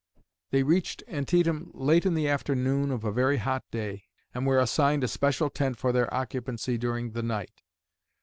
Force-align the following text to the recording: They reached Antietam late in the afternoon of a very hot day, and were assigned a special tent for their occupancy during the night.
They 0.49 0.63
reached 0.63 1.03
Antietam 1.07 1.69
late 1.75 2.07
in 2.07 2.15
the 2.15 2.27
afternoon 2.27 2.89
of 2.89 3.03
a 3.03 3.11
very 3.11 3.37
hot 3.37 3.63
day, 3.69 4.05
and 4.33 4.47
were 4.47 4.57
assigned 4.57 5.03
a 5.03 5.07
special 5.07 5.51
tent 5.51 5.77
for 5.77 5.91
their 5.91 6.11
occupancy 6.11 6.75
during 6.79 7.11
the 7.11 7.21
night. 7.21 7.61